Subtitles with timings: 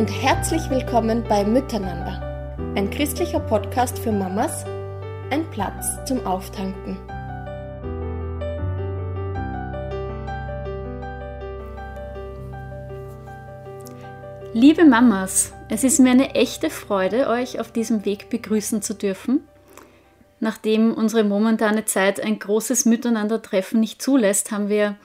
[0.00, 4.64] und herzlich willkommen bei Miteinander, ein christlicher Podcast für Mamas,
[5.28, 6.96] ein Platz zum Auftanken.
[14.54, 19.46] Liebe Mamas, es ist mir eine echte Freude, euch auf diesem Weg begrüßen zu dürfen.
[20.38, 24.96] Nachdem unsere momentane Zeit ein großes Miteinandertreffen nicht zulässt, haben wir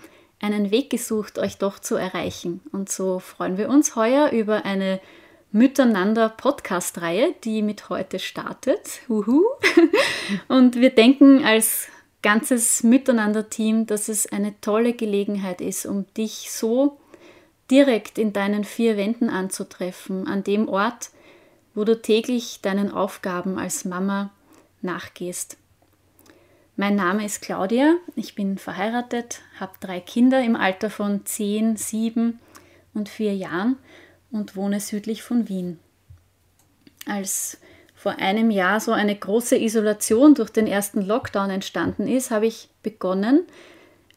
[0.46, 2.62] einen Weg gesucht, euch doch zu erreichen.
[2.72, 5.00] Und so freuen wir uns heuer über eine
[5.52, 9.02] Miteinander Podcast-Reihe, die mit heute startet.
[9.08, 9.44] Huhu.
[10.48, 11.88] Und wir denken als
[12.22, 16.98] ganzes Miteinander-Team, dass es eine tolle Gelegenheit ist, um dich so
[17.72, 21.12] direkt in deinen vier Wänden anzutreffen, an dem Ort,
[21.74, 24.32] wo du täglich deinen Aufgaben als Mama
[24.82, 25.58] nachgehst.
[26.78, 32.38] Mein Name ist Claudia, ich bin verheiratet, habe drei Kinder im Alter von 10, 7
[32.94, 33.78] und 4 Jahren
[34.30, 35.80] und wohne südlich von Wien.
[37.08, 37.60] Als
[37.96, 42.68] vor einem Jahr so eine große Isolation durch den ersten Lockdown entstanden ist, habe ich
[42.84, 43.44] begonnen,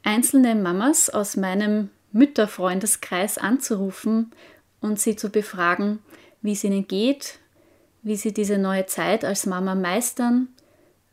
[0.02, 4.32] einzelne Mamas aus meinem Mütterfreundeskreis anzurufen
[4.80, 6.00] und sie zu befragen,
[6.42, 7.38] wie es ihnen geht,
[8.02, 10.48] wie sie diese neue Zeit als Mama meistern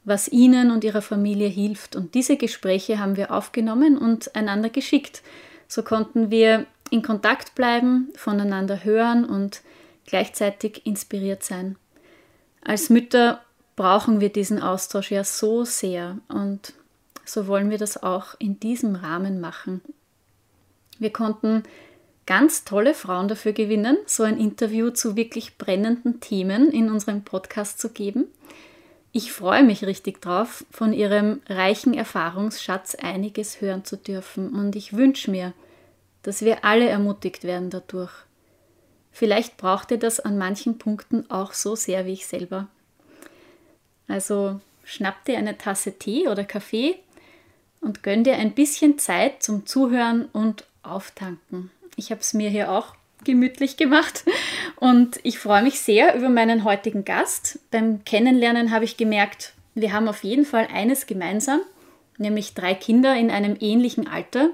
[0.05, 1.95] was ihnen und ihrer Familie hilft.
[1.95, 5.23] Und diese Gespräche haben wir aufgenommen und einander geschickt.
[5.67, 9.61] So konnten wir in Kontakt bleiben, voneinander hören und
[10.05, 11.75] gleichzeitig inspiriert sein.
[12.63, 13.41] Als Mütter
[13.75, 16.73] brauchen wir diesen Austausch ja so sehr und
[17.25, 19.81] so wollen wir das auch in diesem Rahmen machen.
[20.99, 21.63] Wir konnten
[22.25, 27.79] ganz tolle Frauen dafür gewinnen, so ein Interview zu wirklich brennenden Themen in unserem Podcast
[27.79, 28.25] zu geben.
[29.17, 34.91] Ich freue mich richtig drauf, von Ihrem reichen Erfahrungsschatz einiges hören zu dürfen und ich
[34.91, 35.53] wünsche mir,
[36.23, 38.11] dass wir alle ermutigt werden dadurch.
[39.13, 42.67] Vielleicht braucht ihr das an manchen Punkten auch so sehr wie ich selber.
[44.09, 46.99] Also schnapp dir eine Tasse Tee oder Kaffee
[47.79, 51.71] und gönn dir ein bisschen Zeit zum Zuhören und Auftanken.
[51.95, 52.95] Ich habe es mir hier auch
[53.25, 54.23] gemütlich gemacht.
[54.77, 57.59] Und ich freue mich sehr über meinen heutigen Gast.
[57.71, 61.59] Beim Kennenlernen habe ich gemerkt, wir haben auf jeden Fall eines gemeinsam,
[62.17, 64.51] nämlich drei Kinder in einem ähnlichen Alter.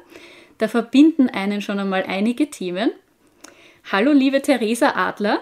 [0.57, 2.91] Da verbinden einen schon einmal einige Themen.
[3.91, 5.41] Hallo, liebe Theresa Adler.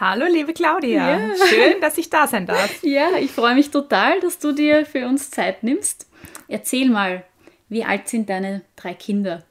[0.00, 1.18] Hallo, liebe Claudia.
[1.18, 1.46] Ja.
[1.46, 2.70] Schön, dass ich da sein darf.
[2.82, 6.08] Ja, ich freue mich total, dass du dir für uns Zeit nimmst.
[6.48, 7.24] Erzähl mal,
[7.68, 9.44] wie alt sind deine drei Kinder?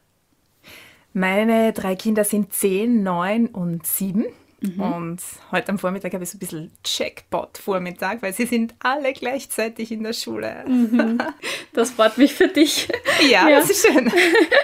[1.13, 4.25] Meine drei Kinder sind zehn, neun und sieben.
[4.63, 4.79] Mhm.
[4.81, 9.91] Und heute am Vormittag habe ich so ein bisschen Checkpot-Vormittag, weil sie sind alle gleichzeitig
[9.91, 10.63] in der Schule.
[10.67, 11.21] Mhm.
[11.73, 12.87] Das freut mich für dich.
[13.21, 13.59] Ja, ja.
[13.59, 14.11] das ist schön.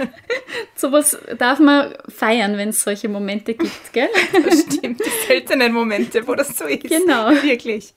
[0.75, 4.09] Sowas darf man feiern, wenn es solche Momente gibt, gell?
[4.45, 6.83] Das stimmt, die seltenen Momente, wo das so ist.
[6.83, 7.31] Genau.
[7.41, 7.95] Wirklich.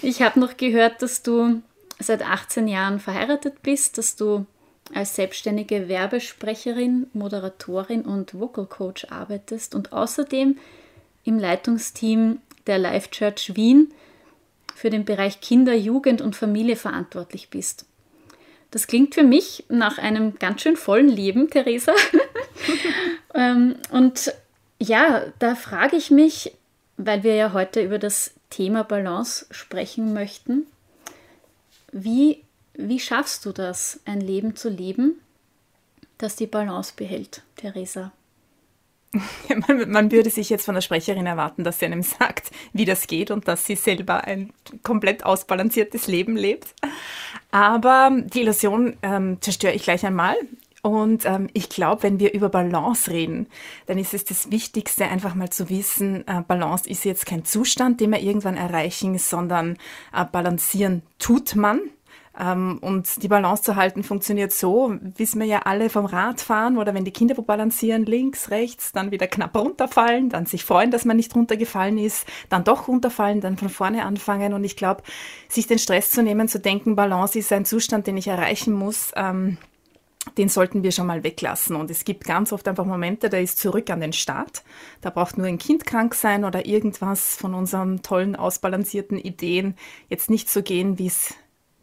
[0.00, 1.60] Ich habe noch gehört, dass du
[1.98, 4.46] seit 18 Jahren verheiratet bist, dass du
[4.94, 10.58] als selbstständige Werbesprecherin, Moderatorin und Vocal Coach arbeitest und außerdem
[11.24, 13.92] im Leitungsteam der Life Church Wien
[14.74, 17.86] für den Bereich Kinder, Jugend und Familie verantwortlich bist.
[18.70, 21.94] Das klingt für mich nach einem ganz schön vollen Leben, Theresa.
[23.34, 24.32] Ähm, und
[24.80, 26.52] ja, da frage ich mich,
[26.96, 30.66] weil wir ja heute über das Thema Balance sprechen möchten,
[31.92, 32.42] wie
[32.78, 35.20] wie schaffst du das, ein Leben zu leben,
[36.18, 38.12] das die Balance behält, Theresa?
[39.68, 43.06] man, man, würde sich jetzt von der Sprecherin erwarten, dass sie einem sagt, wie das
[43.06, 46.74] geht und dass sie selber ein komplett ausbalanciertes Leben lebt.
[47.50, 50.36] Aber die Illusion ähm, zerstöre ich gleich einmal.
[50.82, 53.48] Und ähm, ich glaube, wenn wir über Balance reden,
[53.86, 58.00] dann ist es das Wichtigste, einfach mal zu wissen, äh, Balance ist jetzt kein Zustand,
[58.00, 59.78] den wir irgendwann erreichen, sondern
[60.14, 61.80] äh, balancieren tut man.
[62.38, 66.92] Ähm, und die Balance zu halten funktioniert so, wissen wir ja alle vom Radfahren oder
[66.94, 71.04] wenn die Kinder wo balancieren, links, rechts, dann wieder knapp runterfallen, dann sich freuen, dass
[71.04, 74.52] man nicht runtergefallen ist, dann doch runterfallen, dann von vorne anfangen.
[74.52, 75.02] Und ich glaube,
[75.48, 79.12] sich den Stress zu nehmen, zu denken, Balance ist ein Zustand, den ich erreichen muss,
[79.16, 79.56] ähm,
[80.36, 81.76] den sollten wir schon mal weglassen.
[81.76, 84.62] Und es gibt ganz oft einfach Momente, da ist zurück an den Start.
[85.00, 89.76] Da braucht nur ein Kind krank sein oder irgendwas von unseren tollen, ausbalancierten Ideen
[90.08, 91.34] jetzt nicht so gehen, wie es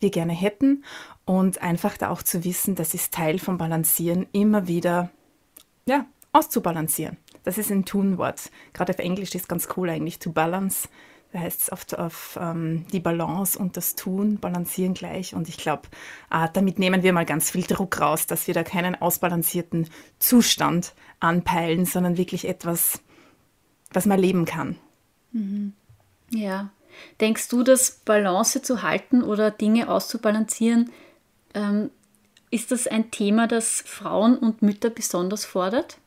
[0.04, 0.84] wir gerne hätten
[1.26, 5.10] und einfach da auch zu wissen, das ist Teil vom Balancieren, immer wieder
[5.86, 7.18] ja, auszubalancieren.
[7.44, 8.52] Das ist ein Tunwort.
[8.74, 10.88] Gerade auf Englisch ist ganz cool eigentlich, to balance.
[11.32, 15.34] Da heißt es oft auf ähm, die Balance und das Tun, balancieren gleich.
[15.34, 15.90] Und ich glaube,
[16.30, 19.90] äh, damit nehmen wir mal ganz viel Druck raus, dass wir da keinen ausbalancierten
[20.20, 23.02] Zustand anpeilen, sondern wirklich etwas
[23.94, 24.76] dass man leben kann.
[25.32, 25.74] Mhm.
[26.32, 26.72] Ja.
[27.22, 30.92] Denkst du, dass Balance zu halten oder Dinge auszubalancieren,
[31.54, 31.90] ähm,
[32.50, 35.98] ist das ein Thema, das Frauen und Mütter besonders fordert?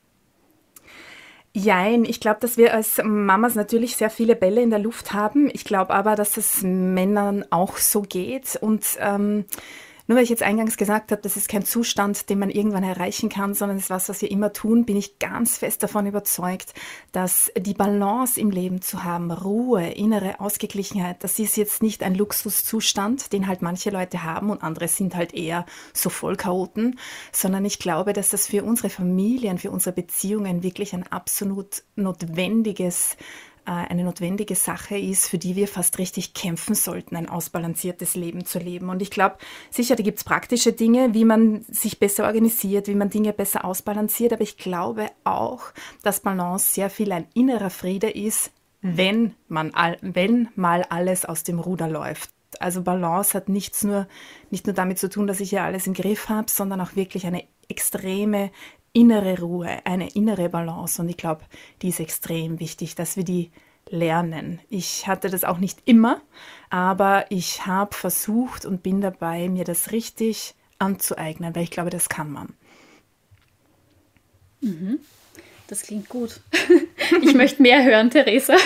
[1.53, 5.49] Jein, ich glaube, dass wir als Mamas natürlich sehr viele Bälle in der Luft haben.
[5.53, 8.59] Ich glaube aber, dass es Männern auch so geht.
[8.61, 9.47] Und ähm,
[10.07, 13.29] nur weil ich jetzt eingangs gesagt habe, das ist kein Zustand, den man irgendwann erreichen
[13.29, 16.75] kann, sondern es ist was, was wir immer tun, bin ich ganz fest davon überzeugt,
[17.13, 22.15] dass die Balance im Leben zu haben, Ruhe, innere Ausgeglichenheit, das ist jetzt nicht ein
[22.15, 26.99] Luxuszustand, den halt manche Leute haben und andere sind halt eher so Vollchaoten,
[27.33, 33.17] sondern ich glaube, dass das für unsere Familien, für unsere Beziehungen wirklich ein absolut notwendiges
[33.73, 38.59] eine notwendige Sache ist, für die wir fast richtig kämpfen sollten, ein ausbalanciertes Leben zu
[38.59, 38.89] leben.
[38.89, 39.37] Und ich glaube,
[39.71, 43.65] sicher, da gibt es praktische Dinge, wie man sich besser organisiert, wie man Dinge besser
[43.65, 45.65] ausbalanciert, aber ich glaube auch,
[46.03, 48.53] dass Balance sehr viel ein innerer Friede ist,
[48.83, 52.31] wenn, man all, wenn mal alles aus dem Ruder läuft.
[52.61, 54.07] Also Balance hat nichts nur,
[54.51, 57.27] nicht nur damit zu tun, dass ich ja alles im Griff habe, sondern auch wirklich
[57.27, 58.51] eine extreme
[58.97, 61.03] innere Ruhe, eine innere Balance.
[61.03, 61.43] Und ich glaube,
[61.83, 63.51] die ist extrem wichtig, dass wir die
[63.91, 64.59] lernen.
[64.71, 66.23] Ich hatte das auch nicht immer,
[66.71, 72.09] aber ich habe versucht und bin dabei, mir das richtig anzueignen, weil ich glaube, das
[72.09, 72.55] kann man.
[74.63, 74.99] Mhm.
[75.69, 76.41] Das klingt gut.
[77.23, 78.57] Ich möchte mehr hören, Theresa.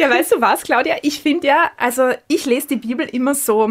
[0.00, 0.96] Ja, weißt du was, Claudia?
[1.02, 3.70] Ich finde ja, also ich lese die Bibel immer so,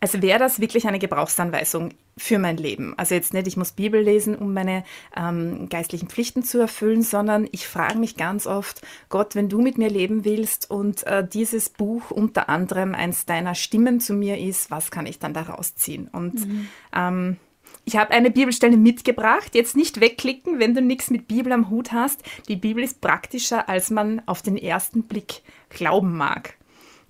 [0.00, 2.94] als wäre das wirklich eine Gebrauchsanweisung für mein Leben.
[2.96, 4.84] Also jetzt nicht, ich muss Bibel lesen, um meine
[5.16, 9.78] ähm, geistlichen Pflichten zu erfüllen, sondern ich frage mich ganz oft, Gott, wenn du mit
[9.78, 14.70] mir leben willst und äh, dieses Buch unter anderem eins deiner Stimmen zu mir ist,
[14.70, 16.08] was kann ich dann daraus ziehen?
[16.12, 16.68] Und mhm.
[16.94, 17.36] ähm,
[17.84, 19.54] ich habe eine Bibelstelle mitgebracht.
[19.54, 22.22] Jetzt nicht wegklicken, wenn du nichts mit Bibel am Hut hast.
[22.46, 25.40] Die Bibel ist praktischer, als man auf den ersten Blick
[25.70, 26.57] glauben mag.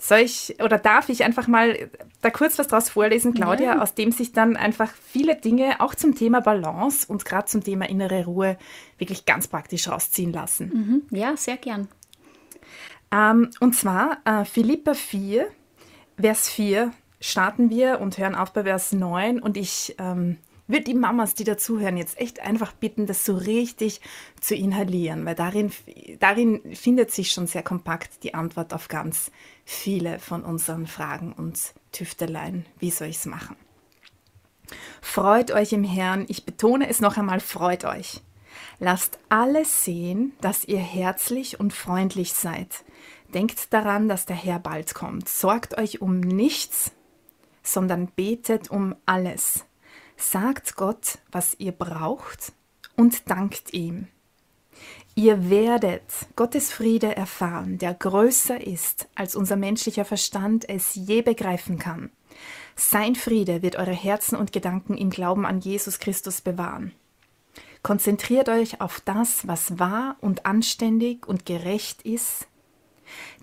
[0.00, 1.90] Soll ich oder darf ich einfach mal
[2.20, 3.82] da kurz was draus vorlesen, Claudia, ja.
[3.82, 7.88] aus dem sich dann einfach viele Dinge auch zum Thema Balance und gerade zum Thema
[7.88, 8.56] innere Ruhe
[8.96, 11.02] wirklich ganz praktisch rausziehen lassen?
[11.10, 11.16] Mhm.
[11.16, 11.88] Ja, sehr gern.
[13.10, 15.48] Ähm, und zwar äh, Philippa 4,
[16.20, 20.94] Vers 4 starten wir und hören auf bei Vers 9 und ich ähm, würde die
[20.94, 24.00] Mamas, die dazuhören, jetzt echt einfach bitten, das so richtig
[24.40, 25.72] zu inhalieren, weil darin,
[26.20, 29.30] darin findet sich schon sehr kompakt die Antwort auf ganz
[29.64, 31.58] viele von unseren Fragen und
[31.92, 32.66] Tüfteleien.
[32.78, 33.56] Wie soll ich es machen?
[35.00, 38.20] Freut euch im Herrn, ich betone es noch einmal, freut euch.
[38.78, 42.84] Lasst alles sehen, dass ihr herzlich und freundlich seid.
[43.34, 45.28] Denkt daran, dass der Herr bald kommt.
[45.28, 46.92] Sorgt euch um nichts,
[47.62, 49.64] sondern betet um alles.
[50.20, 52.52] Sagt Gott, was ihr braucht
[52.96, 54.08] und dankt ihm.
[55.14, 56.02] Ihr werdet
[56.34, 62.10] Gottes Friede erfahren, der größer ist, als unser menschlicher Verstand es je begreifen kann.
[62.74, 66.92] Sein Friede wird eure Herzen und Gedanken im Glauben an Jesus Christus bewahren.
[67.82, 72.48] Konzentriert euch auf das, was wahr und anständig und gerecht ist,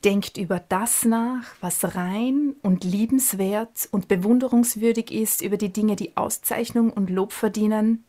[0.03, 6.15] Denkt über das nach, was rein und liebenswert und bewunderungswürdig ist, über die Dinge, die
[6.17, 8.03] Auszeichnung und Lob verdienen.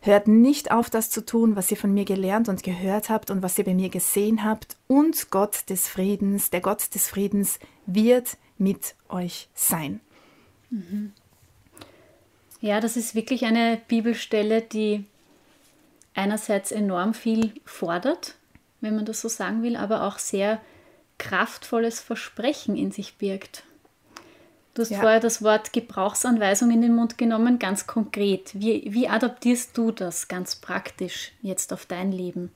[0.00, 3.42] Hört nicht auf, das zu tun, was ihr von mir gelernt und gehört habt und
[3.42, 4.76] was ihr bei mir gesehen habt.
[4.88, 10.00] Und Gott des Friedens, der Gott des Friedens, wird mit euch sein.
[10.70, 11.12] Mhm.
[12.60, 15.04] Ja, das ist wirklich eine Bibelstelle, die
[16.14, 18.36] einerseits enorm viel fordert,
[18.80, 20.60] wenn man das so sagen will, aber auch sehr
[21.18, 23.64] kraftvolles Versprechen in sich birgt.
[24.74, 25.00] Du hast ja.
[25.00, 28.52] vorher das Wort Gebrauchsanweisung in den Mund genommen, ganz konkret.
[28.54, 32.52] Wie, wie adaptierst du das ganz praktisch jetzt auf dein Leben?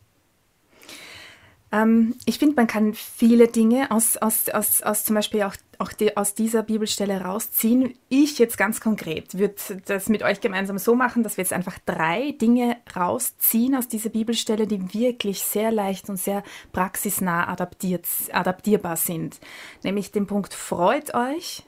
[1.73, 5.93] Ähm, ich finde, man kann viele Dinge aus, aus, aus, aus zum Beispiel auch, auch
[5.93, 7.95] die, aus dieser Bibelstelle rausziehen.
[8.09, 9.57] Ich jetzt ganz konkret würde
[9.87, 14.11] das mit euch gemeinsam so machen, dass wir jetzt einfach drei Dinge rausziehen aus dieser
[14.11, 16.43] Bibelstelle, die wirklich sehr leicht und sehr
[16.73, 19.41] praxisnah adaptiert, adaptierbar sind.
[19.83, 21.65] Nämlich den Punkt, freut euch,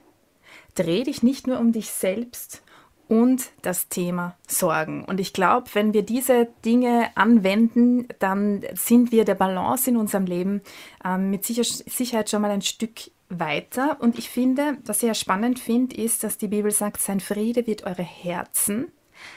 [0.75, 2.63] dreh dich nicht nur um dich selbst
[3.09, 5.05] und das Thema Sorgen.
[5.05, 10.27] Und ich glaube, wenn wir diese Dinge anwenden, dann sind wir der Balance in unserem
[10.27, 10.63] Leben
[11.05, 13.99] ähm, mit sicher Sicherheit schon mal ein Stück weiter.
[14.01, 17.67] Und ich finde, was ich ja spannend finde, ist, dass die Bibel sagt, sein Friede
[17.67, 18.93] wird eure Herzen,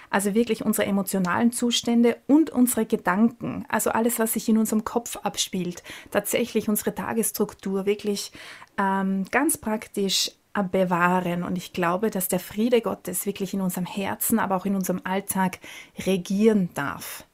[0.10, 5.18] also wirklich unsere emotionalen Zustände und unsere Gedanken, also alles, was sich in unserem Kopf
[5.18, 8.32] abspielt, tatsächlich unsere Tagesstruktur wirklich
[8.78, 11.44] ähm, ganz praktisch bewahren.
[11.44, 15.02] Und ich glaube, dass der Friede Gottes wirklich in unserem Herzen, aber auch in unserem
[15.04, 15.60] Alltag
[16.06, 17.26] regieren darf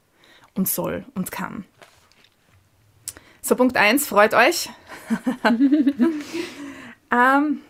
[0.54, 1.64] und soll und kann.
[3.40, 4.68] So, Punkt 1, freut euch.
[7.10, 7.60] ähm,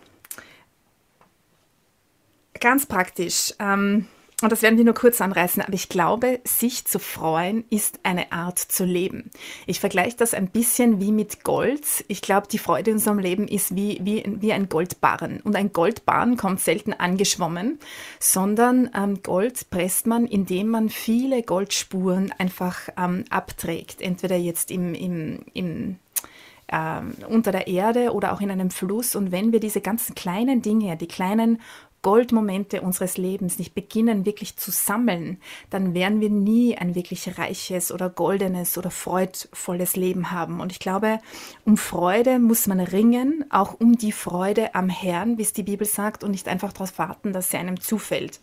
[2.60, 3.54] ganz praktisch.
[3.58, 4.08] Ähm,
[4.40, 8.30] und das werden wir nur kurz anreißen, aber ich glaube, sich zu freuen ist eine
[8.30, 9.32] Art zu leben.
[9.66, 12.04] Ich vergleiche das ein bisschen wie mit Gold.
[12.06, 15.40] Ich glaube, die Freude in unserem Leben ist wie, wie, wie ein Goldbarren.
[15.40, 17.80] Und ein Goldbarren kommt selten angeschwommen,
[18.20, 24.00] sondern ähm, Gold presst man, indem man viele Goldspuren einfach ähm, abträgt.
[24.00, 25.96] Entweder jetzt im, im, im
[26.70, 29.16] ähm, unter der Erde oder auch in einem Fluss.
[29.16, 31.60] Und wenn wir diese ganzen kleinen Dinge, die kleinen
[32.08, 37.92] Goldmomente unseres Lebens nicht beginnen wirklich zu sammeln, dann werden wir nie ein wirklich reiches
[37.92, 40.62] oder goldenes oder freudvolles Leben haben.
[40.62, 41.18] Und ich glaube,
[41.66, 45.86] um Freude muss man ringen, auch um die Freude am Herrn, wie es die Bibel
[45.86, 48.40] sagt, und nicht einfach darauf warten, dass sie einem zufällt.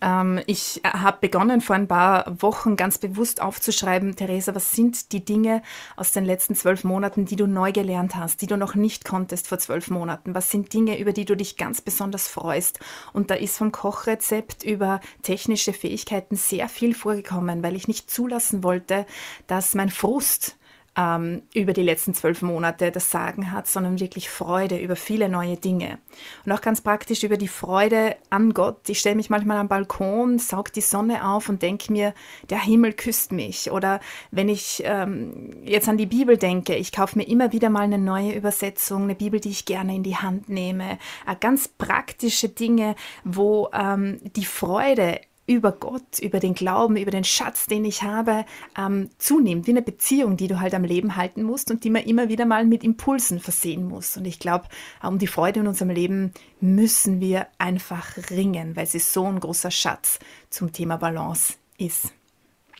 [0.00, 5.24] Ähm, ich habe begonnen vor ein paar Wochen ganz bewusst aufzuschreiben, Theresa, was sind die
[5.24, 5.62] Dinge
[5.96, 9.48] aus den letzten zwölf Monaten, die du neu gelernt hast, die du noch nicht konntest
[9.48, 10.34] vor zwölf Monaten?
[10.34, 12.78] Was sind Dinge, über die du dich ganz besonders freust?
[13.12, 18.62] Und da ist vom Kochrezept über technische Fähigkeiten sehr viel vorgekommen, weil ich nicht zulassen
[18.62, 19.06] wollte,
[19.46, 20.56] dass mein Frust
[20.96, 25.56] ähm, über die letzten zwölf Monate das Sagen hat, sondern wirklich Freude über viele neue
[25.56, 25.98] Dinge.
[26.44, 28.88] Und auch ganz praktisch über die Freude an Gott.
[28.88, 32.12] Ich stelle mich manchmal am Balkon, saug die Sonne auf und denke mir,
[32.50, 33.70] der Himmel küsst mich.
[33.70, 37.82] Oder wenn ich ähm, jetzt an die Bibel denke, ich kaufe mir immer wieder mal
[37.82, 40.98] eine neue Übersetzung, eine Bibel, die ich gerne in die Hand nehme.
[41.26, 47.24] Äh, ganz praktische Dinge, wo ähm, die Freude über Gott, über den Glauben, über den
[47.24, 48.44] Schatz, den ich habe,
[48.78, 52.04] ähm, zunimmt, wie eine Beziehung, die du halt am Leben halten musst und die man
[52.04, 54.16] immer wieder mal mit Impulsen versehen muss.
[54.16, 54.66] Und ich glaube,
[55.02, 59.70] um die Freude in unserem Leben müssen wir einfach ringen, weil sie so ein großer
[59.70, 62.12] Schatz zum Thema Balance ist.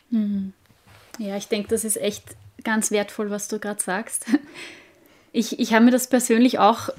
[0.09, 0.53] Mhm.
[1.19, 4.25] Ja, ich denke, das ist echt ganz wertvoll, was du gerade sagst.
[5.33, 6.89] Ich, ich habe mir das persönlich auch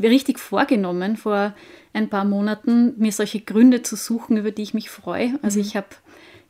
[0.00, 1.54] richtig vorgenommen vor
[1.92, 5.38] ein paar Monaten, mir solche Gründe zu suchen, über die ich mich freue.
[5.42, 5.66] Also mhm.
[5.66, 5.86] ich habe,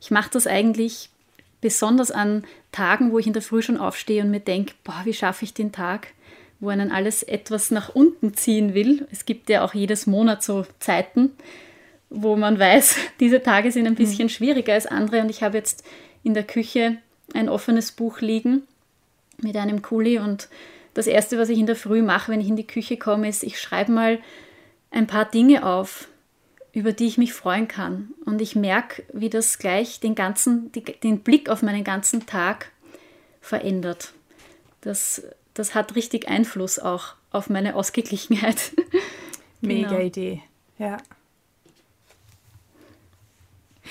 [0.01, 1.09] ich mache das eigentlich
[1.61, 5.13] besonders an Tagen, wo ich in der Früh schon aufstehe und mir denke, boah, wie
[5.13, 6.07] schaffe ich den Tag,
[6.59, 9.07] wo einen alles etwas nach unten ziehen will.
[9.11, 11.31] Es gibt ja auch jedes Monat so Zeiten,
[12.09, 13.97] wo man weiß, diese Tage sind ein mhm.
[13.97, 14.29] bisschen mhm.
[14.29, 15.21] schwieriger als andere.
[15.21, 15.83] Und ich habe jetzt
[16.23, 16.97] in der Küche
[17.33, 18.63] ein offenes Buch liegen
[19.41, 20.47] mit einem Kuli und
[20.95, 23.43] das Erste, was ich in der Früh mache, wenn ich in die Küche komme, ist,
[23.43, 24.19] ich schreibe mal
[24.91, 26.07] ein paar Dinge auf,
[26.71, 28.13] über die ich mich freuen kann.
[28.25, 32.71] Und ich merke, wie das gleich den ganzen, den Blick auf meinen ganzen Tag
[33.41, 34.13] verändert.
[34.81, 35.23] Das,
[35.53, 38.71] das hat richtig Einfluss auch auf meine Ausgeglichenheit.
[39.61, 40.01] Mega genau.
[40.01, 40.41] Idee,
[40.79, 40.97] ja.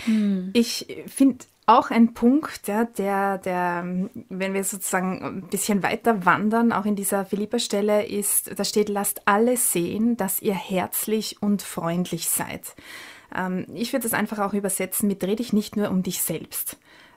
[0.07, 0.51] Hm.
[0.55, 3.85] Ich finde auch ein Punkt, ja, der, der,
[4.29, 9.23] wenn wir sozusagen ein bisschen weiter wandern, auch in dieser Philippa-Stelle ist, da steht, lasst
[9.27, 12.75] alle sehen, dass ihr herzlich und freundlich seid.
[13.35, 16.77] Ähm, ich würde das einfach auch übersetzen mit, dreh dich nicht nur um dich selbst.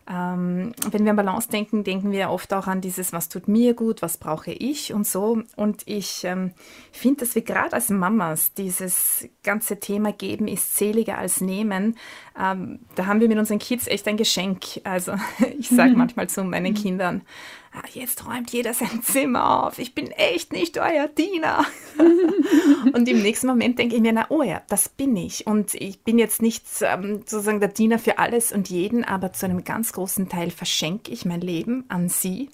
[0.10, 3.74] Ähm, wenn wir an Balance denken, denken wir oft auch an dieses, was tut mir
[3.74, 5.44] gut, was brauche ich und so.
[5.56, 6.54] Und ich ähm,
[6.92, 11.98] finde, dass wir gerade als Mamas dieses ganze Thema geben ist seliger als nehmen.
[12.40, 14.82] Ähm, da haben wir mit unseren Kids echt ein Geschenk.
[14.84, 15.14] Also
[15.60, 17.24] ich sage manchmal zu meinen Kindern,
[17.67, 21.66] Ah, jetzt räumt jeder sein Zimmer auf, ich bin echt nicht euer Diener.
[22.94, 25.48] und im nächsten Moment denke ich mir, na, oh ja, das bin ich.
[25.48, 29.46] Und ich bin jetzt nicht ähm, sozusagen der Diener für alles und jeden, aber zu
[29.46, 32.50] einem ganz großen Teil verschenke ich mein Leben an sie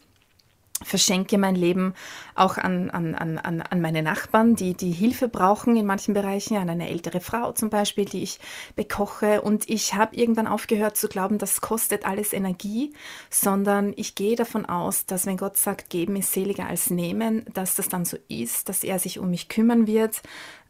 [0.83, 1.93] verschenke mein Leben
[2.35, 6.69] auch an, an, an, an meine Nachbarn, die, die Hilfe brauchen in manchen Bereichen, an
[6.69, 8.39] eine ältere Frau zum Beispiel, die ich
[8.75, 9.41] bekoche.
[9.41, 12.93] Und ich habe irgendwann aufgehört zu glauben, das kostet alles Energie,
[13.29, 17.75] sondern ich gehe davon aus, dass wenn Gott sagt, geben ist seliger als nehmen, dass
[17.75, 20.21] das dann so ist, dass er sich um mich kümmern wird,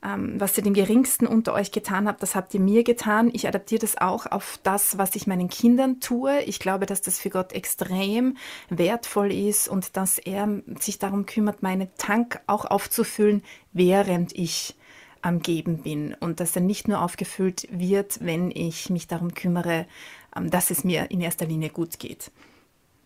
[0.03, 3.29] ähm, was ihr dem Geringsten unter euch getan habt, das habt ihr mir getan.
[3.33, 6.41] Ich adaptiere das auch auf das, was ich meinen Kindern tue.
[6.41, 8.35] Ich glaube, dass das für Gott extrem
[8.69, 14.75] wertvoll ist und dass er sich darum kümmert, meinen Tank auch aufzufüllen, während ich
[15.21, 19.87] am Geben bin und dass er nicht nur aufgefüllt wird, wenn ich mich darum kümmere,
[20.35, 22.29] ähm, dass es mir in erster Linie gut geht.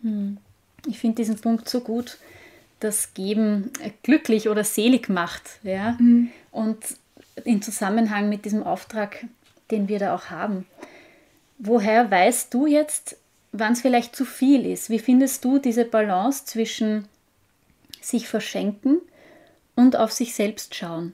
[0.01, 0.37] Hm.
[0.87, 2.17] Ich finde diesen Punkt so gut,
[2.79, 3.71] das Geben
[4.03, 5.59] glücklich oder selig macht.
[5.63, 5.97] Ja?
[5.99, 6.31] Mhm.
[6.51, 6.77] Und
[7.43, 9.25] in Zusammenhang mit diesem Auftrag,
[9.71, 10.65] den wir da auch haben.
[11.59, 13.17] Woher weißt du jetzt,
[13.51, 14.89] wann es vielleicht zu viel ist?
[14.89, 17.07] Wie findest du diese Balance zwischen
[18.01, 19.01] sich verschenken
[19.75, 21.13] und auf sich selbst schauen?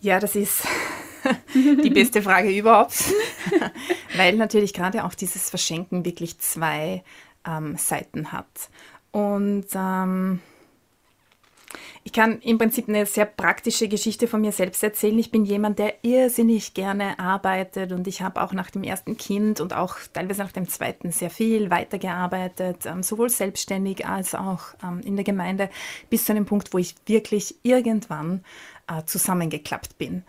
[0.00, 0.62] Ja, das ist
[1.54, 3.04] die beste Frage überhaupt,
[4.16, 7.02] weil natürlich gerade auch dieses Verschenken wirklich zwei
[7.46, 8.70] ähm, Seiten hat.
[9.10, 10.40] Und ähm,
[12.04, 15.18] ich kann im Prinzip eine sehr praktische Geschichte von mir selbst erzählen.
[15.18, 19.60] Ich bin jemand, der irrsinnig gerne arbeitet und ich habe auch nach dem ersten Kind
[19.60, 25.00] und auch teilweise nach dem zweiten sehr viel weitergearbeitet, ähm, sowohl selbstständig als auch ähm,
[25.00, 25.68] in der Gemeinde,
[26.08, 28.42] bis zu einem Punkt, wo ich wirklich irgendwann
[28.86, 30.24] äh, zusammengeklappt bin.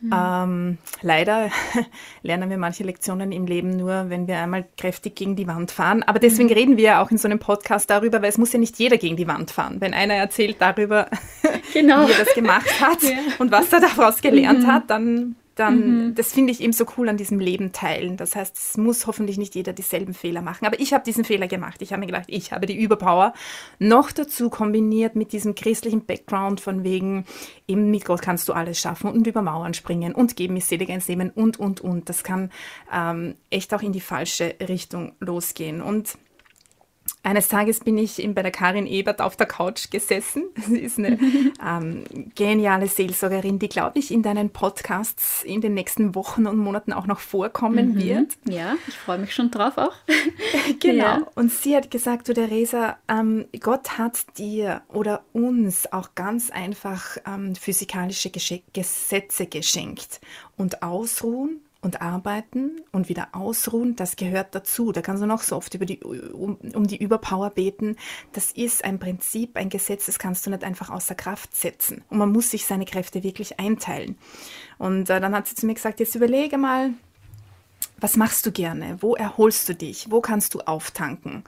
[0.00, 0.12] Mhm.
[0.12, 1.50] Ähm, leider
[2.22, 6.02] lernen wir manche Lektionen im Leben nur, wenn wir einmal kräftig gegen die Wand fahren.
[6.02, 6.54] Aber deswegen mhm.
[6.54, 8.98] reden wir ja auch in so einem Podcast darüber, weil es muss ja nicht jeder
[8.98, 9.80] gegen die Wand fahren.
[9.80, 11.08] Wenn einer erzählt darüber,
[11.72, 12.06] genau.
[12.06, 13.10] wie er das gemacht hat ja.
[13.38, 14.72] und was er daraus gelernt mhm.
[14.72, 16.14] hat, dann dann, mhm.
[16.14, 18.16] das finde ich eben so cool an diesem Leben teilen.
[18.16, 20.66] Das heißt, es muss hoffentlich nicht jeder dieselben Fehler machen.
[20.66, 21.80] Aber ich habe diesen Fehler gemacht.
[21.82, 23.34] Ich habe mir gedacht, ich habe die Überpower.
[23.78, 27.24] Noch dazu kombiniert mit diesem christlichen Background von wegen,
[27.68, 30.90] eben mit Gott kannst du alles schaffen und über Mauern springen und geben ist selig
[30.90, 32.08] eins nehmen und, und, und.
[32.08, 32.50] Das kann
[32.92, 35.82] ähm, echt auch in die falsche Richtung losgehen.
[35.82, 36.18] Und
[37.24, 40.44] eines Tages bin ich bei der Karin Ebert auf der Couch gesessen.
[40.68, 41.18] Sie ist eine
[41.66, 42.04] ähm,
[42.34, 47.06] geniale Seelsorgerin, die, glaube ich, in deinen Podcasts in den nächsten Wochen und Monaten auch
[47.06, 48.02] noch vorkommen mhm.
[48.02, 48.32] wird.
[48.46, 49.94] Ja, ich freue mich schon drauf auch.
[50.80, 51.04] genau.
[51.04, 51.26] Ja.
[51.34, 57.16] Und sie hat gesagt, du Theresa, ähm, Gott hat dir oder uns auch ganz einfach
[57.26, 60.20] ähm, physikalische Gesetze geschenkt.
[60.56, 64.90] Und Ausruhen und arbeiten und wieder ausruhen, das gehört dazu.
[64.90, 67.96] Da kannst du noch so oft über die, um, um, die Überpower beten.
[68.32, 72.02] Das ist ein Prinzip, ein Gesetz, das kannst du nicht einfach außer Kraft setzen.
[72.08, 74.16] Und man muss sich seine Kräfte wirklich einteilen.
[74.78, 76.94] Und äh, dann hat sie zu mir gesagt, jetzt überlege mal,
[77.98, 78.96] was machst du gerne?
[79.00, 80.10] Wo erholst du dich?
[80.10, 81.44] Wo kannst du auftanken?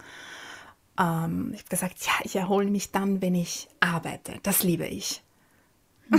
[0.99, 4.35] Ähm, ich habe gesagt, ja, ich erhole mich dann, wenn ich arbeite.
[4.43, 5.23] Das liebe ich.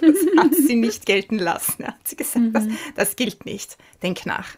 [0.00, 1.86] Das hat sie nicht gelten lassen.
[1.86, 2.52] Hat sie gesagt, mhm.
[2.54, 3.76] das, das gilt nicht.
[4.02, 4.56] Denk nach.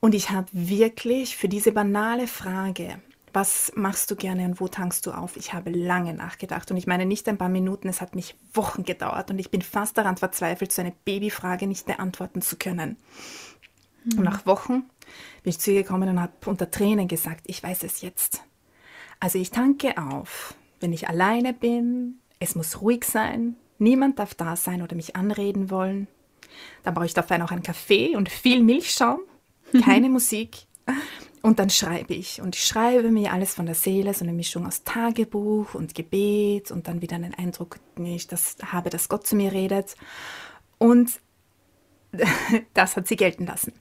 [0.00, 3.00] Und ich habe wirklich für diese banale Frage,
[3.32, 5.36] was machst du gerne und wo tankst du auf?
[5.36, 8.84] Ich habe lange nachgedacht und ich meine nicht ein paar Minuten, es hat mich Wochen
[8.84, 12.96] gedauert und ich bin fast daran verzweifelt, so eine Babyfrage nicht beantworten zu können.
[14.04, 14.18] Mhm.
[14.18, 14.84] Und nach Wochen
[15.42, 18.42] bin ich zu ihr gekommen und habe unter Tränen gesagt, ich weiß es jetzt.
[19.20, 24.56] Also ich tanke auf, wenn ich alleine bin, es muss ruhig sein, Niemand darf da
[24.56, 26.08] sein oder mich anreden wollen.
[26.82, 29.20] Dann brauche ich dafür noch einen Kaffee und viel Milchschaum,
[29.84, 30.66] keine Musik.
[31.42, 32.42] Und dann schreibe ich.
[32.42, 36.72] Und ich schreibe mir alles von der Seele, so eine Mischung aus Tagebuch und Gebet
[36.72, 39.94] und dann wieder einen Eindruck, ich das habe, dass Gott zu mir redet.
[40.78, 41.20] Und
[42.74, 43.72] das hat sie gelten lassen.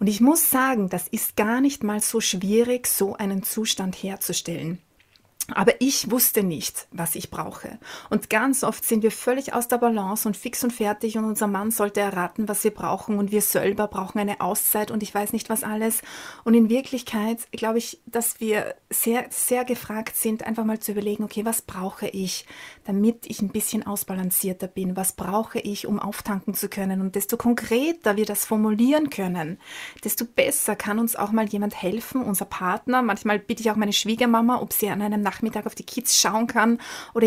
[0.00, 4.80] Und ich muss sagen, das ist gar nicht mal so schwierig, so einen Zustand herzustellen.
[5.54, 7.78] Aber ich wusste nicht, was ich brauche.
[8.10, 11.46] Und ganz oft sind wir völlig aus der Balance und fix und fertig und unser
[11.46, 15.32] Mann sollte erraten, was wir brauchen und wir selber brauchen eine Auszeit und ich weiß
[15.32, 16.02] nicht was alles.
[16.42, 21.22] Und in Wirklichkeit glaube ich, dass wir sehr, sehr gefragt sind, einfach mal zu überlegen,
[21.22, 22.44] okay, was brauche ich,
[22.84, 24.96] damit ich ein bisschen ausbalancierter bin?
[24.96, 27.00] Was brauche ich, um auftanken zu können?
[27.00, 29.60] Und desto konkreter wir das formulieren können,
[30.02, 33.02] desto besser kann uns auch mal jemand helfen, unser Partner.
[33.02, 36.18] Manchmal bitte ich auch meine Schwiegermama, ob sie an einem Nachmittag Nachmittag auf die Kids
[36.18, 36.78] schauen kann
[37.14, 37.26] oder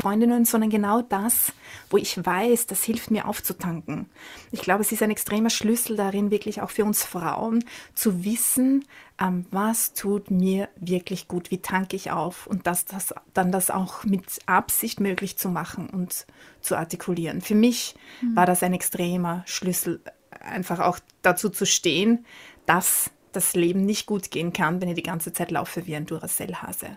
[0.00, 1.52] Freundinnen, sondern genau das,
[1.88, 4.10] wo ich weiß, das hilft mir aufzutanken.
[4.50, 7.64] Ich glaube, es ist ein extremer Schlüssel darin, wirklich auch für uns Frauen
[7.94, 8.84] zu wissen,
[9.20, 13.70] ähm, was tut mir wirklich gut, wie tanke ich auf und das, das, dann das
[13.70, 16.26] auch mit Absicht möglich zu machen und
[16.60, 17.40] zu artikulieren.
[17.40, 18.34] Für mich mhm.
[18.34, 20.00] war das ein extremer Schlüssel,
[20.40, 22.26] einfach auch dazu zu stehen,
[22.66, 26.06] dass das Leben nicht gut gehen kann, wenn ich die ganze Zeit laufe wie ein
[26.06, 26.96] Duracell-Hase.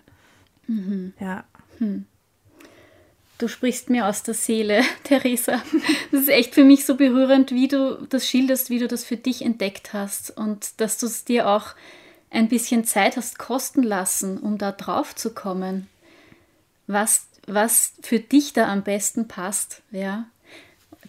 [0.67, 1.13] Mhm.
[1.19, 1.43] Ja.
[1.80, 2.06] Hm.
[3.38, 5.62] Du sprichst mir aus der Seele, Theresa.
[6.12, 9.17] Das ist echt für mich so berührend, wie du das schilderst, wie du das für
[9.17, 11.76] dich entdeckt hast und dass du es dir auch
[12.30, 15.88] ein bisschen Zeit hast kosten lassen, um da drauf zu kommen,
[16.88, 19.82] was, was für dich da am besten passt.
[19.91, 20.26] Ja.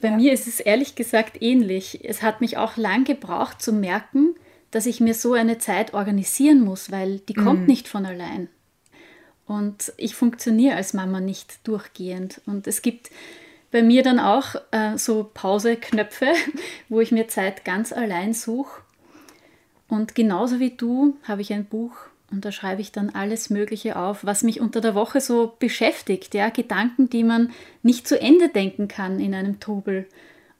[0.01, 0.17] Bei ja.
[0.17, 2.05] mir ist es ehrlich gesagt ähnlich.
[2.05, 4.35] Es hat mich auch lang gebraucht zu merken,
[4.77, 7.67] dass ich mir so eine Zeit organisieren muss, weil die kommt mhm.
[7.67, 8.49] nicht von allein.
[9.47, 12.43] Und ich funktioniere als Mama nicht durchgehend.
[12.45, 13.11] Und es gibt
[13.71, 16.27] bei mir dann auch äh, so Pause-Knöpfe,
[16.91, 18.83] wo ich mir Zeit ganz allein suche.
[19.89, 21.97] Und genauso wie du habe ich ein Buch
[22.31, 26.35] und da schreibe ich dann alles Mögliche auf, was mich unter der Woche so beschäftigt.
[26.35, 27.51] Ja, Gedanken, die man
[27.83, 30.07] nicht zu Ende denken kann in einem Trubel.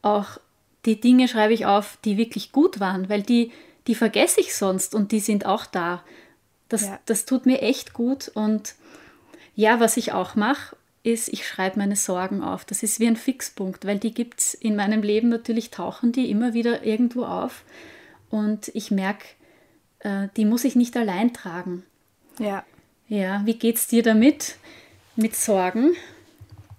[0.01, 0.39] Auch
[0.87, 3.53] die Dinge schreibe ich auf, die wirklich gut waren, weil die
[3.87, 6.03] die vergesse ich sonst und die sind auch da.
[6.69, 6.99] Das, ja.
[7.07, 8.29] das tut mir echt gut.
[8.35, 8.75] Und
[9.55, 12.65] ja, was ich auch mache, ist, ich schreibe meine Sorgen auf.
[12.65, 16.31] Das ist wie ein Fixpunkt, weil die gibt es in meinem Leben natürlich, tauchen die
[16.31, 17.63] immer wieder irgendwo auf.
[18.29, 19.25] Und ich merke,
[20.01, 21.85] äh, die muss ich nicht allein tragen.
[22.39, 22.65] Ja.
[23.09, 24.57] Ja, wie geht's dir damit?
[25.15, 25.95] Mit Sorgen?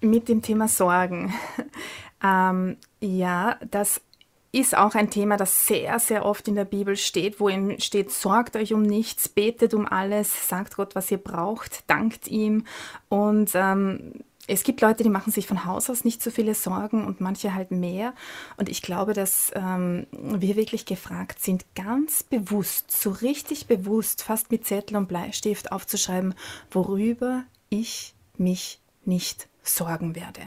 [0.01, 1.33] Mit dem Thema Sorgen.
[2.23, 4.01] ähm, ja, das
[4.51, 8.11] ist auch ein Thema, das sehr, sehr oft in der Bibel steht, wo ihm steht,
[8.11, 12.65] sorgt euch um nichts, betet um alles, sagt Gott, was ihr braucht, dankt ihm.
[13.09, 14.13] Und ähm,
[14.47, 17.53] es gibt Leute, die machen sich von Haus aus nicht so viele Sorgen und manche
[17.53, 18.13] halt mehr.
[18.55, 24.49] Und ich glaube, dass ähm, wir wirklich gefragt sind, ganz bewusst, so richtig bewusst, fast
[24.49, 26.33] mit Zettel und Bleistift aufzuschreiben,
[26.71, 30.41] worüber ich mich nicht sorgen werde.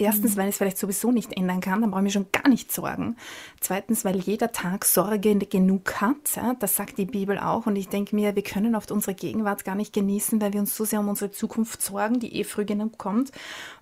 [0.00, 2.48] Erstens, weil ich es vielleicht sowieso nicht ändern kann, dann brauche ich mir schon gar
[2.48, 3.16] nicht sorgen.
[3.58, 6.36] Zweitens, weil jeder Tag Sorge genug hat.
[6.36, 7.66] Ja, das sagt die Bibel auch.
[7.66, 10.76] Und ich denke mir, wir können oft unsere Gegenwart gar nicht genießen, weil wir uns
[10.76, 13.32] so sehr um unsere Zukunft sorgen, die eh früh genug kommt.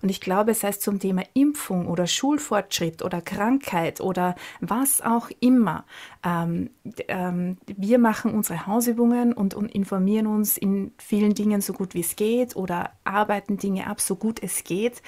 [0.01, 5.29] Und ich glaube, sei es zum Thema Impfung oder Schulfortschritt oder Krankheit oder was auch
[5.39, 5.85] immer.
[6.25, 6.71] Ähm,
[7.09, 12.01] ähm, wir machen unsere Hausübungen und, und informieren uns in vielen Dingen so gut wie
[12.01, 15.03] es geht oder arbeiten Dinge ab, so gut es geht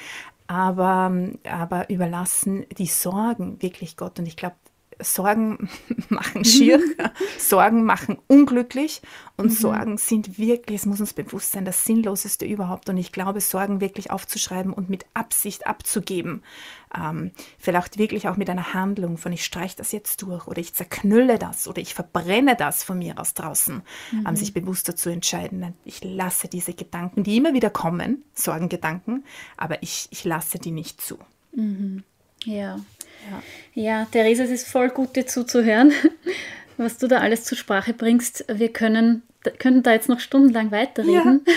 [0.49, 1.13] aber,
[1.47, 4.17] aber überlassen die Sorgen wirklich Gott.
[4.17, 4.55] Und ich glaube,
[5.01, 5.69] Sorgen
[6.09, 6.81] machen schier,
[7.37, 9.01] Sorgen machen unglücklich
[9.37, 9.55] und mhm.
[9.55, 12.89] Sorgen sind wirklich, es muss uns bewusst sein, das Sinnloseste überhaupt.
[12.89, 16.43] Und ich glaube, Sorgen wirklich aufzuschreiben und mit Absicht abzugeben,
[16.95, 20.73] ähm, vielleicht wirklich auch mit einer Handlung von ich streiche das jetzt durch oder ich
[20.73, 23.81] zerknülle das oder ich verbrenne das von mir aus draußen,
[24.11, 24.27] ähm, mhm.
[24.27, 25.73] ähm, sich bewusster zu entscheiden.
[25.85, 29.23] Ich lasse diese Gedanken, die immer wieder kommen, Sorgengedanken,
[29.55, 31.17] aber ich, ich lasse die nicht zu.
[31.53, 32.03] Mhm.
[32.45, 32.79] Ja.
[33.29, 33.43] Ja.
[33.73, 35.91] ja, Theresa, es ist voll gut, dir zuzuhören,
[36.77, 38.45] was du da alles zur Sprache bringst.
[38.47, 39.23] Wir können,
[39.57, 41.53] können da jetzt noch stundenlang weiterreden, ja.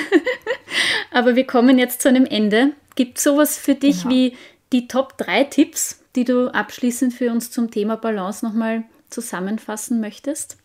[1.11, 2.73] aber wir kommen jetzt zu einem Ende.
[2.95, 4.15] Gibt es sowas für dich genau.
[4.15, 4.37] wie
[4.73, 10.57] die Top 3 Tipps, die du abschließend für uns zum Thema Balance nochmal zusammenfassen möchtest?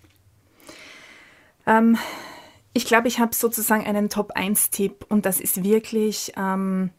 [1.65, 1.97] Ähm,
[2.77, 6.91] ich glaube, ich habe sozusagen einen Top-1-Tipp und das ist wirklich, ähm,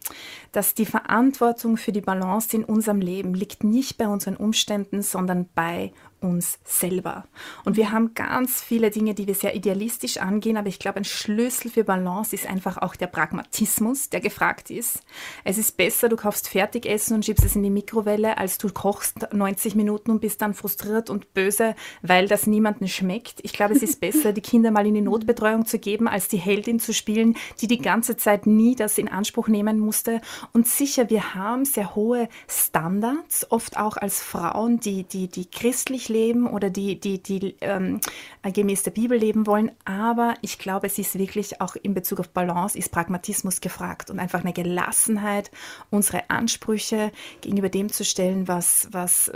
[0.50, 5.48] dass die Verantwortung für die Balance in unserem Leben liegt nicht bei unseren Umständen, sondern
[5.54, 7.24] bei uns selber.
[7.64, 11.04] Und wir haben ganz viele Dinge, die wir sehr idealistisch angehen, aber ich glaube, ein
[11.04, 15.02] Schlüssel für Balance ist einfach auch der Pragmatismus, der gefragt ist.
[15.44, 19.32] Es ist besser, du kaufst Fertigessen und schiebst es in die Mikrowelle, als du kochst
[19.32, 23.40] 90 Minuten und bist dann frustriert und böse, weil das niemandem schmeckt.
[23.42, 26.38] Ich glaube, es ist besser, die Kinder mal in die Notbetreuung zu geben, als die
[26.38, 30.20] Heldin zu spielen, die die ganze Zeit nie das in Anspruch nehmen musste.
[30.52, 36.07] Und sicher, wir haben sehr hohe Standards, oft auch als Frauen, die, die, die christlich
[36.08, 38.00] leben oder die, die, die ähm,
[38.42, 39.70] gemäß der Bibel leben wollen.
[39.84, 44.18] Aber ich glaube, es ist wirklich auch in Bezug auf Balance, ist Pragmatismus gefragt und
[44.18, 45.50] einfach eine Gelassenheit,
[45.90, 49.32] unsere Ansprüche gegenüber dem zu stellen, was, was,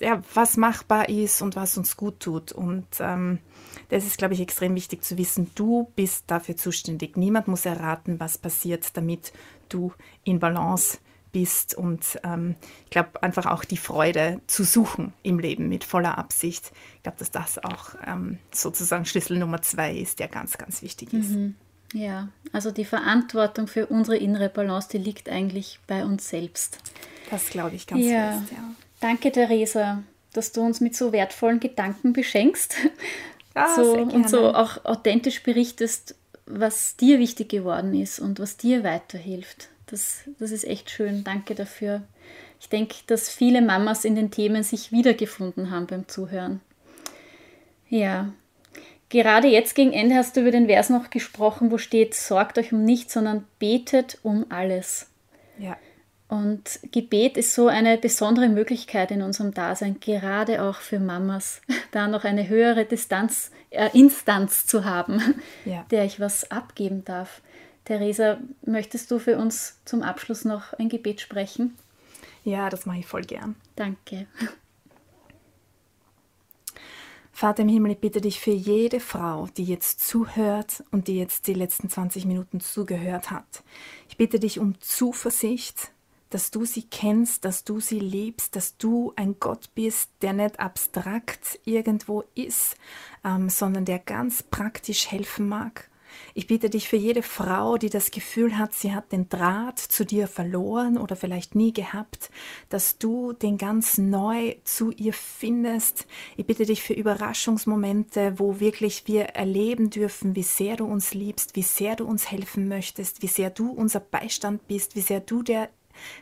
[0.00, 2.52] ja, was machbar ist und was uns gut tut.
[2.52, 3.38] Und ähm,
[3.88, 5.50] das ist, glaube ich, extrem wichtig zu wissen.
[5.54, 7.16] Du bist dafür zuständig.
[7.16, 9.32] Niemand muss erraten, was passiert, damit
[9.68, 9.92] du
[10.24, 10.98] in Balance
[11.36, 16.16] bist und ähm, ich glaube einfach auch die Freude zu suchen im Leben mit voller
[16.16, 16.72] Absicht.
[16.96, 21.12] Ich glaube, dass das auch ähm, sozusagen Schlüssel Nummer zwei ist, der ganz, ganz wichtig
[21.12, 21.32] ist.
[21.32, 21.54] Mhm.
[21.92, 26.78] Ja, also die Verantwortung für unsere innere Balance, die liegt eigentlich bei uns selbst.
[27.30, 28.32] Das glaube ich ganz ja.
[28.32, 28.70] fest, ja.
[29.00, 32.76] Danke, Theresa, dass du uns mit so wertvollen Gedanken beschenkst
[33.54, 36.14] ja, so, und so auch authentisch berichtest,
[36.46, 39.68] was dir wichtig geworden ist und was dir weiterhilft.
[39.86, 41.24] Das, das ist echt schön.
[41.24, 42.02] Danke dafür.
[42.60, 46.60] Ich denke, dass viele Mamas in den Themen sich wiedergefunden haben beim Zuhören.
[47.88, 48.32] Ja.
[49.08, 52.72] Gerade jetzt gegen Ende hast du über den Vers noch gesprochen, wo steht, sorgt euch
[52.72, 55.08] um nichts, sondern betet um alles.
[55.58, 55.76] Ja.
[56.28, 61.60] Und Gebet ist so eine besondere Möglichkeit in unserem Dasein, gerade auch für Mamas,
[61.92, 65.86] da noch eine höhere Distanz, äh, Instanz zu haben, ja.
[65.92, 67.42] der ich was abgeben darf.
[67.86, 71.76] Theresa, möchtest du für uns zum Abschluss noch ein Gebet sprechen?
[72.44, 73.54] Ja, das mache ich voll gern.
[73.76, 74.26] Danke.
[77.30, 81.46] Vater im Himmel, ich bitte dich für jede Frau, die jetzt zuhört und die jetzt
[81.46, 83.62] die letzten 20 Minuten zugehört hat.
[84.08, 85.92] Ich bitte dich um Zuversicht,
[86.30, 90.58] dass du sie kennst, dass du sie liebst, dass du ein Gott bist, der nicht
[90.58, 92.76] abstrakt irgendwo ist,
[93.22, 95.88] ähm, sondern der ganz praktisch helfen mag.
[96.34, 100.04] Ich bitte dich für jede Frau, die das Gefühl hat, sie hat den Draht zu
[100.04, 102.30] dir verloren oder vielleicht nie gehabt,
[102.68, 106.06] dass du den ganz neu zu ihr findest.
[106.36, 111.56] Ich bitte dich für Überraschungsmomente, wo wirklich wir erleben dürfen, wie sehr du uns liebst,
[111.56, 115.42] wie sehr du uns helfen möchtest, wie sehr du unser Beistand bist, wie sehr du
[115.42, 115.70] der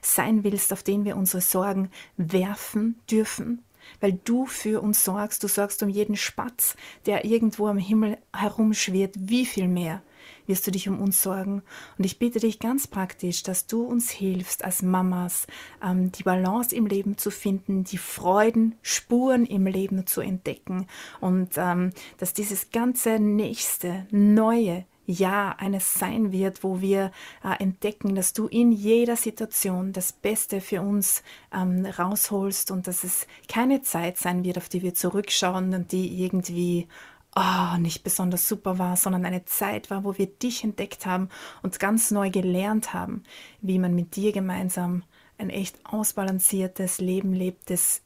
[0.03, 3.65] sein willst, auf den wir unsere Sorgen werfen dürfen.
[4.01, 5.43] Weil du für uns sorgst.
[5.43, 9.15] Du sorgst um jeden Spatz, der irgendwo am Himmel herumschwirrt.
[9.19, 10.03] Wie viel mehr
[10.47, 11.63] wirst du dich um uns sorgen?
[11.99, 15.47] Und ich bitte dich ganz praktisch, dass du uns hilfst als Mamas,
[15.83, 20.87] ähm, die Balance im Leben zu finden, die Freuden, Spuren im Leben zu entdecken
[21.21, 27.13] und ähm, dass dieses ganze nächste, neue, ja eines sein wird, wo wir
[27.43, 33.05] äh, entdecken, dass du in jeder Situation das Beste für uns ähm, rausholst und dass
[33.05, 36.89] es keine Zeit sein wird, auf die wir zurückschauen und die irgendwie
[37.37, 41.29] oh, nicht besonders super war, sondern eine Zeit war, wo wir dich entdeckt haben
[41.63, 43.25] und ganz neu gelernt haben,
[43.61, 45.03] wie man mit dir gemeinsam
[45.37, 48.03] ein echt ausbalanciertes Leben lebt, das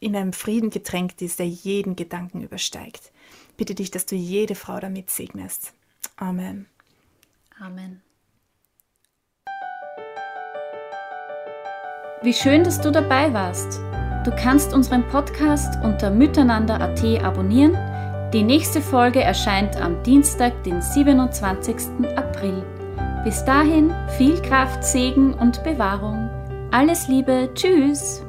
[0.00, 3.12] in einem Frieden getränkt ist, der jeden Gedanken übersteigt.
[3.56, 5.74] Bitte dich, dass du jede Frau damit segnest.
[6.20, 6.66] Amen.
[7.58, 8.02] Amen.
[12.22, 13.80] Wie schön, dass du dabei warst.
[14.24, 17.74] Du kannst unseren Podcast unter miteinander.at abonnieren.
[18.34, 21.76] Die nächste Folge erscheint am Dienstag, den 27.
[22.16, 22.62] April.
[23.24, 26.28] Bis dahin viel Kraft, Segen und Bewahrung.
[26.70, 28.22] Alles Liebe, tschüss!